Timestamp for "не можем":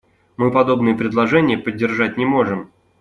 2.17-2.71